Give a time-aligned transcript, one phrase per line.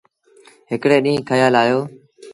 [0.71, 1.79] هڪڙي ڏيٚݩهݩ کيآل آيو۔